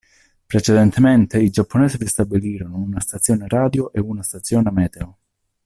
[0.47, 5.17] Precedentemente i giapponesi vi stabilirono una stazione radio, ed una stazione meteo.